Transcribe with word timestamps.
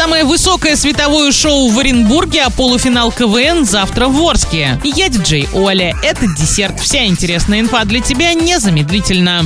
Самое 0.00 0.24
высокое 0.24 0.76
световое 0.76 1.30
шоу 1.30 1.68
в 1.68 1.78
Оренбурге, 1.78 2.44
а 2.44 2.50
полуфинал 2.50 3.12
КВН 3.12 3.66
завтра 3.66 4.08
в 4.08 4.18
Орске. 4.26 4.80
Я 4.82 5.10
диджей 5.10 5.46
Оля. 5.52 5.94
Это 6.02 6.26
десерт. 6.26 6.80
Вся 6.80 7.04
интересная 7.04 7.60
инфа 7.60 7.84
для 7.84 8.00
тебя 8.00 8.32
незамедлительно. 8.32 9.44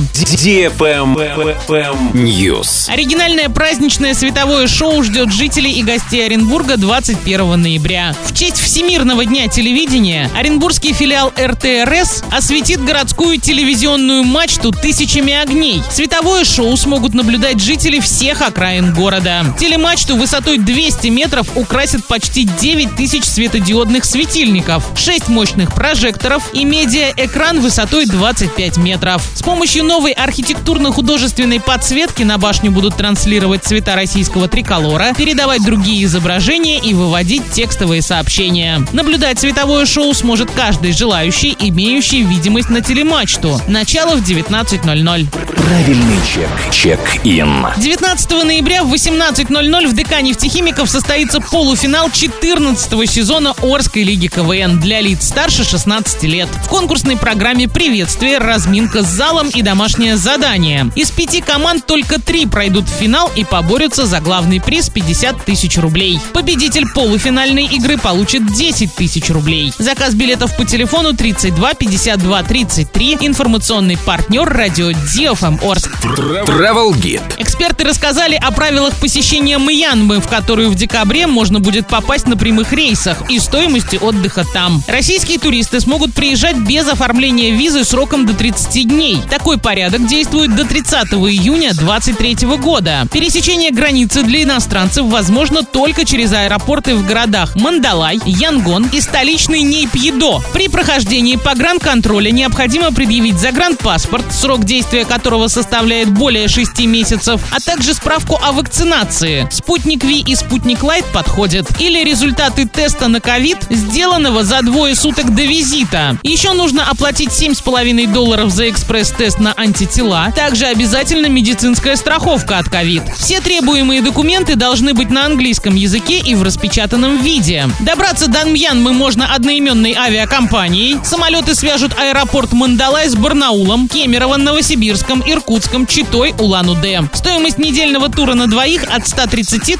News. 2.13 2.89
Оригинальное 2.89 3.49
праздничное 3.49 4.13
световое 4.13 4.67
шоу 4.67 5.03
ждет 5.03 5.33
жителей 5.33 5.73
и 5.73 5.83
гостей 5.83 6.25
Оренбурга 6.25 6.77
21 6.77 7.61
ноября. 7.61 8.15
В 8.23 8.33
честь 8.33 8.57
Всемирного 8.57 9.25
дня 9.25 9.49
телевидения 9.49 10.31
Оренбургский 10.37 10.93
филиал 10.93 11.33
РТРС 11.37 12.23
осветит 12.31 12.81
городскую 12.81 13.41
телевизионную 13.41 14.23
мачту 14.23 14.71
тысячами 14.71 15.33
огней. 15.33 15.83
Световое 15.91 16.45
шоу 16.45 16.77
смогут 16.77 17.13
наблюдать 17.13 17.61
жители 17.61 17.99
всех 17.99 18.41
окраин 18.41 18.93
города. 18.93 19.53
Телемачту 19.59 20.15
высотой 20.15 20.44
200 20.45 21.07
метров 21.07 21.47
украсят 21.55 22.05
почти 22.05 22.43
9 22.43 22.95
тысяч 22.95 23.25
светодиодных 23.25 24.05
светильников, 24.05 24.85
6 24.95 25.27
мощных 25.27 25.73
прожекторов 25.73 26.43
и 26.53 26.63
медиаэкран 26.63 27.59
высотой 27.59 28.05
25 28.05 28.77
метров. 28.77 29.23
С 29.33 29.41
помощью 29.41 29.83
новой 29.83 30.11
архитектурно-художественной 30.11 31.59
подсветки 31.59 32.23
на 32.23 32.37
башню 32.37 32.71
будут 32.71 32.95
транслировать 32.95 33.63
цвета 33.63 33.95
российского 33.95 34.47
триколора, 34.47 35.13
передавать 35.17 35.63
другие 35.63 36.05
изображения 36.05 36.79
и 36.79 36.93
выводить 36.93 37.51
текстовые 37.51 38.01
сообщения. 38.01 38.85
Наблюдать 38.93 39.39
световое 39.39 39.85
шоу 39.85 40.13
сможет 40.13 40.51
каждый 40.51 40.93
желающий, 40.93 41.55
имеющий 41.59 42.23
видимость 42.23 42.69
на 42.69 42.81
телемачту. 42.81 43.59
Начало 43.67 44.15
в 44.15 44.23
19.00. 44.23 45.27
Правильный 45.55 46.19
чек. 46.31 46.49
Чек-ин. 46.71 47.67
19 47.77 48.31
ноября 48.45 48.83
в 48.83 48.93
18.00 48.93 49.87
в 49.87 49.93
ДК 49.93 50.21
«Нефтехимиков» 50.35 50.89
состоится 50.89 51.39
полуфинал 51.39 52.11
14 52.11 53.09
сезона 53.09 53.55
Орской 53.61 54.03
лиги 54.03 54.27
КВН 54.27 54.81
для 54.81 54.99
лиц 54.99 55.29
старше 55.29 55.63
16 55.63 56.23
лет. 56.23 56.49
В 56.65 56.67
конкурсной 56.67 57.15
программе 57.15 57.69
приветствие, 57.69 58.39
разминка 58.39 59.01
с 59.01 59.05
залом 59.05 59.47
и 59.47 59.61
домашнее 59.61 60.17
задание. 60.17 60.91
Из 60.93 61.09
пяти 61.09 61.39
команд 61.39 61.85
только 61.85 62.19
три 62.19 62.47
пройдут 62.47 62.83
в 62.83 62.91
финал 62.91 63.31
и 63.33 63.45
поборются 63.45 64.05
за 64.05 64.19
главный 64.19 64.59
приз 64.59 64.89
50 64.89 65.45
тысяч 65.45 65.77
рублей. 65.77 66.19
Победитель 66.33 66.85
полуфинальной 66.93 67.67
игры 67.67 67.97
получит 67.97 68.45
10 68.45 68.93
тысяч 68.93 69.29
рублей. 69.29 69.71
Заказ 69.77 70.15
билетов 70.15 70.57
по 70.57 70.65
телефону 70.65 71.13
32 71.13 71.75
52 71.75 72.43
33. 72.43 73.17
Информационный 73.21 73.97
партнер 73.97 74.43
радио 74.43 74.91
Диофм 74.91 75.59
Орск. 75.63 75.91
Travel 76.03 76.91
Guide. 76.91 77.35
Эксперты 77.37 77.85
рассказали 77.85 78.35
о 78.35 78.51
правилах 78.51 78.95
посещения 78.95 79.57
Мьянмы, 79.57 80.19
в 80.25 80.27
которую 80.27 80.71
в 80.71 80.75
декабре 80.75 81.27
можно 81.27 81.59
будет 81.59 81.87
попасть 81.87 82.25
на 82.25 82.35
прямых 82.35 82.73
рейсах 82.73 83.29
и 83.29 83.39
стоимости 83.39 83.97
отдыха 83.97 84.43
там. 84.53 84.81
Российские 84.87 85.37
туристы 85.37 85.79
смогут 85.79 86.13
приезжать 86.13 86.57
без 86.57 86.87
оформления 86.87 87.51
визы 87.51 87.83
сроком 87.83 88.25
до 88.25 88.33
30 88.33 88.87
дней. 88.87 89.19
Такой 89.29 89.59
порядок 89.59 90.07
действует 90.07 90.55
до 90.55 90.65
30 90.65 91.13
июня 91.13 91.73
2023 91.73 92.47
года. 92.57 93.07
Пересечение 93.11 93.71
границы 93.71 94.23
для 94.23 94.43
иностранцев 94.43 95.05
возможно 95.05 95.61
только 95.61 96.05
через 96.05 96.33
аэропорты 96.33 96.95
в 96.95 97.05
городах 97.05 97.55
Мандалай, 97.55 98.19
Янгон 98.25 98.87
и 98.91 99.01
столичный 99.01 99.61
Нейпьедо. 99.61 100.41
При 100.53 100.69
прохождении 100.69 101.35
погранконтроля 101.35 102.31
необходимо 102.31 102.91
предъявить 102.91 103.37
загранпаспорт, 103.37 104.33
срок 104.33 104.65
действия 104.65 105.05
которого 105.05 105.49
составляет 105.49 106.09
более 106.09 106.47
6 106.47 106.79
месяцев, 106.87 107.41
а 107.51 107.59
также 107.59 107.93
справку 107.93 108.39
о 108.41 108.53
вакцинации. 108.53 109.47
Спутник 109.51 110.03
Ви 110.03 110.14
и 110.21 110.35
Спутник 110.35 110.83
Лайт 110.83 111.05
подходят. 111.13 111.67
Или 111.79 112.03
результаты 112.03 112.67
теста 112.67 113.07
на 113.07 113.19
ковид, 113.19 113.57
сделанного 113.69 114.43
за 114.43 114.61
двое 114.61 114.95
суток 114.95 115.33
до 115.33 115.43
визита. 115.43 116.17
Еще 116.23 116.53
нужно 116.53 116.89
оплатить 116.89 117.29
7,5 117.29 118.11
долларов 118.11 118.51
за 118.51 118.69
экспресс-тест 118.69 119.39
на 119.39 119.53
антитела. 119.53 120.31
Также 120.35 120.65
обязательно 120.65 121.27
медицинская 121.27 121.95
страховка 121.95 122.59
от 122.59 122.69
ковид. 122.69 123.03
Все 123.17 123.41
требуемые 123.41 124.01
документы 124.01 124.55
должны 124.55 124.93
быть 124.93 125.09
на 125.09 125.25
английском 125.25 125.75
языке 125.75 126.19
и 126.19 126.35
в 126.35 126.43
распечатанном 126.43 127.21
виде. 127.21 127.67
Добраться 127.79 128.27
до 128.27 128.45
Нмьянмы 128.45 128.93
можно 128.93 129.33
одноименной 129.33 129.93
авиакомпанией. 129.93 130.97
Самолеты 131.03 131.55
свяжут 131.55 131.93
аэропорт 131.97 132.53
Мандалай 132.53 133.09
с 133.09 133.15
Барнаулом, 133.15 133.87
Кемерово, 133.87 134.37
Новосибирском, 134.37 135.23
Иркутском, 135.25 135.85
Читой, 135.87 136.33
Улан-Удэ. 136.37 137.09
Стоимость 137.13 137.57
недельного 137.57 138.09
тура 138.09 138.33
на 138.33 138.47
двоих 138.47 138.83
от 138.83 139.07
130 139.07 139.79